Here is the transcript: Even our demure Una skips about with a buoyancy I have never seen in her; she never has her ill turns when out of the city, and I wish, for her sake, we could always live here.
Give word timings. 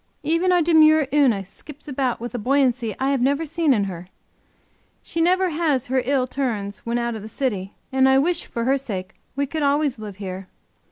Even 0.23 0.51
our 0.51 0.63
demure 0.63 1.05
Una 1.13 1.45
skips 1.45 1.87
about 1.87 2.19
with 2.19 2.33
a 2.33 2.39
buoyancy 2.39 2.95
I 2.99 3.11
have 3.11 3.21
never 3.21 3.45
seen 3.45 3.71
in 3.71 3.83
her; 3.83 4.07
she 5.03 5.21
never 5.21 5.51
has 5.51 5.85
her 5.93 6.01
ill 6.05 6.25
turns 6.25 6.79
when 6.79 6.97
out 6.97 7.13
of 7.13 7.21
the 7.21 7.27
city, 7.27 7.75
and 7.91 8.09
I 8.09 8.17
wish, 8.17 8.47
for 8.47 8.63
her 8.63 8.79
sake, 8.79 9.13
we 9.35 9.45
could 9.45 9.61
always 9.61 9.99
live 9.99 10.15
here. 10.15 10.47